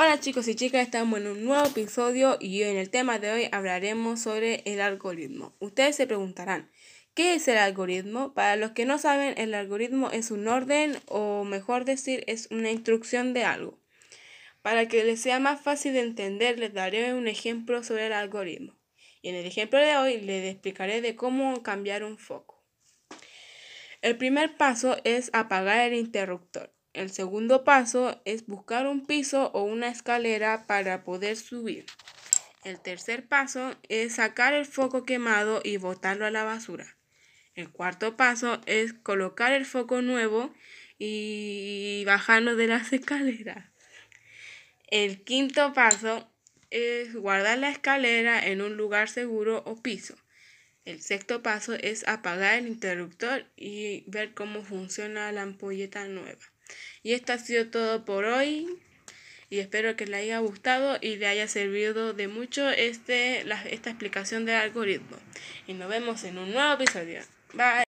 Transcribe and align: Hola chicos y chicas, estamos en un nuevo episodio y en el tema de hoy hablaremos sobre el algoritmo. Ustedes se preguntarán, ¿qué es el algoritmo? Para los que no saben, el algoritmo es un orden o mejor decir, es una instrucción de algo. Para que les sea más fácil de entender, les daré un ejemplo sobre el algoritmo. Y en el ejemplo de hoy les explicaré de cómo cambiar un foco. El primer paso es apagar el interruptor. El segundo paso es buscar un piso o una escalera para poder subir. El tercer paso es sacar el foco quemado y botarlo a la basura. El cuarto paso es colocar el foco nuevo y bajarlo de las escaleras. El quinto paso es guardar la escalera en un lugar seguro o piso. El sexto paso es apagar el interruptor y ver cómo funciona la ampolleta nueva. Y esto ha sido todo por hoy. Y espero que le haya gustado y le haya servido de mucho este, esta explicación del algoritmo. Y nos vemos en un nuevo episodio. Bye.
Hola 0.00 0.20
chicos 0.20 0.46
y 0.46 0.54
chicas, 0.54 0.82
estamos 0.82 1.18
en 1.18 1.26
un 1.26 1.44
nuevo 1.44 1.66
episodio 1.66 2.36
y 2.38 2.62
en 2.62 2.76
el 2.76 2.88
tema 2.88 3.18
de 3.18 3.32
hoy 3.32 3.48
hablaremos 3.50 4.20
sobre 4.20 4.62
el 4.64 4.80
algoritmo. 4.80 5.56
Ustedes 5.58 5.96
se 5.96 6.06
preguntarán, 6.06 6.70
¿qué 7.14 7.34
es 7.34 7.48
el 7.48 7.56
algoritmo? 7.58 8.32
Para 8.32 8.54
los 8.54 8.70
que 8.70 8.84
no 8.84 8.98
saben, 8.98 9.34
el 9.38 9.54
algoritmo 9.54 10.12
es 10.12 10.30
un 10.30 10.46
orden 10.46 10.96
o 11.06 11.42
mejor 11.42 11.84
decir, 11.84 12.22
es 12.28 12.46
una 12.52 12.70
instrucción 12.70 13.34
de 13.34 13.42
algo. 13.42 13.80
Para 14.62 14.86
que 14.86 15.02
les 15.02 15.20
sea 15.20 15.40
más 15.40 15.60
fácil 15.60 15.94
de 15.94 16.02
entender, 16.02 16.60
les 16.60 16.72
daré 16.72 17.12
un 17.14 17.26
ejemplo 17.26 17.82
sobre 17.82 18.06
el 18.06 18.12
algoritmo. 18.12 18.78
Y 19.20 19.30
en 19.30 19.34
el 19.34 19.46
ejemplo 19.46 19.80
de 19.80 19.96
hoy 19.96 20.20
les 20.20 20.48
explicaré 20.48 21.00
de 21.00 21.16
cómo 21.16 21.64
cambiar 21.64 22.04
un 22.04 22.18
foco. 22.18 22.64
El 24.00 24.16
primer 24.16 24.56
paso 24.56 24.96
es 25.02 25.28
apagar 25.32 25.80
el 25.80 25.94
interruptor. 25.94 26.77
El 26.98 27.12
segundo 27.12 27.62
paso 27.62 28.20
es 28.24 28.44
buscar 28.48 28.88
un 28.88 29.06
piso 29.06 29.52
o 29.54 29.62
una 29.62 29.88
escalera 29.88 30.66
para 30.66 31.04
poder 31.04 31.36
subir. 31.36 31.86
El 32.64 32.80
tercer 32.80 33.28
paso 33.28 33.76
es 33.88 34.16
sacar 34.16 34.52
el 34.52 34.66
foco 34.66 35.04
quemado 35.04 35.60
y 35.62 35.76
botarlo 35.76 36.26
a 36.26 36.32
la 36.32 36.42
basura. 36.42 36.96
El 37.54 37.70
cuarto 37.70 38.16
paso 38.16 38.60
es 38.66 38.94
colocar 38.94 39.52
el 39.52 39.64
foco 39.64 40.02
nuevo 40.02 40.52
y 40.98 42.02
bajarlo 42.04 42.56
de 42.56 42.66
las 42.66 42.92
escaleras. 42.92 43.70
El 44.88 45.22
quinto 45.22 45.72
paso 45.74 46.28
es 46.70 47.14
guardar 47.14 47.58
la 47.58 47.70
escalera 47.70 48.44
en 48.44 48.60
un 48.60 48.76
lugar 48.76 49.08
seguro 49.08 49.62
o 49.66 49.80
piso. 49.80 50.16
El 50.84 51.00
sexto 51.00 51.44
paso 51.44 51.74
es 51.74 52.08
apagar 52.08 52.58
el 52.58 52.66
interruptor 52.66 53.46
y 53.54 54.02
ver 54.08 54.34
cómo 54.34 54.64
funciona 54.64 55.30
la 55.30 55.42
ampolleta 55.42 56.04
nueva. 56.08 56.42
Y 57.02 57.12
esto 57.12 57.32
ha 57.32 57.38
sido 57.38 57.68
todo 57.68 58.04
por 58.04 58.24
hoy. 58.24 58.66
Y 59.50 59.60
espero 59.60 59.96
que 59.96 60.06
le 60.06 60.16
haya 60.16 60.40
gustado 60.40 60.98
y 61.00 61.16
le 61.16 61.26
haya 61.26 61.48
servido 61.48 62.12
de 62.12 62.28
mucho 62.28 62.68
este, 62.68 63.46
esta 63.70 63.90
explicación 63.90 64.44
del 64.44 64.56
algoritmo. 64.56 65.16
Y 65.66 65.72
nos 65.72 65.88
vemos 65.88 66.24
en 66.24 66.36
un 66.38 66.52
nuevo 66.52 66.74
episodio. 66.74 67.22
Bye. 67.54 67.76